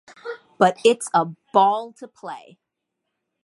But 0.57 0.79
it's 0.83 1.11
a 1.13 1.25
ball 1.53 1.93
to 1.99 2.07
play. 2.07 2.57